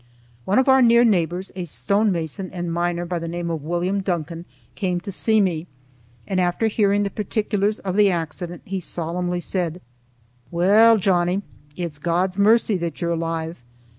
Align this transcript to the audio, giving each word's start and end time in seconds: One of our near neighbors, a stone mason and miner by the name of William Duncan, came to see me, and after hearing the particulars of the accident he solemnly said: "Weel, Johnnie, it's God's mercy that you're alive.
One 0.45 0.57
of 0.57 0.67
our 0.67 0.81
near 0.81 1.03
neighbors, 1.03 1.51
a 1.55 1.65
stone 1.65 2.11
mason 2.11 2.49
and 2.51 2.73
miner 2.73 3.05
by 3.05 3.19
the 3.19 3.27
name 3.27 3.51
of 3.51 3.61
William 3.63 4.01
Duncan, 4.01 4.45
came 4.73 4.99
to 5.01 5.11
see 5.11 5.39
me, 5.39 5.67
and 6.27 6.41
after 6.41 6.65
hearing 6.65 7.03
the 7.03 7.11
particulars 7.11 7.77
of 7.77 7.95
the 7.95 8.09
accident 8.09 8.63
he 8.65 8.79
solemnly 8.79 9.39
said: 9.41 9.79
"Weel, 10.49 10.97
Johnnie, 10.97 11.43
it's 11.77 11.99
God's 11.99 12.39
mercy 12.39 12.77
that 12.77 12.99
you're 12.99 13.11
alive. 13.11 13.61